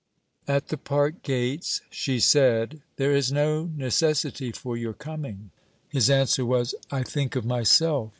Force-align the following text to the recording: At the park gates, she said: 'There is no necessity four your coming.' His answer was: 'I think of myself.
At 0.47 0.69
the 0.69 0.79
park 0.79 1.21
gates, 1.21 1.81
she 1.91 2.19
said: 2.19 2.81
'There 2.95 3.11
is 3.15 3.31
no 3.31 3.65
necessity 3.65 4.51
four 4.51 4.75
your 4.75 4.93
coming.' 4.93 5.51
His 5.89 6.09
answer 6.09 6.43
was: 6.43 6.73
'I 6.89 7.03
think 7.03 7.35
of 7.35 7.45
myself. 7.45 8.09